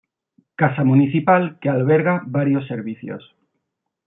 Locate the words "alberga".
1.75-2.23